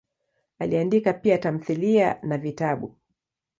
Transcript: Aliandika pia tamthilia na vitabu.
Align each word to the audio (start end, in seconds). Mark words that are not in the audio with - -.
Aliandika 0.59 1.13
pia 1.13 1.37
tamthilia 1.37 2.19
na 2.23 2.37
vitabu. 2.37 2.95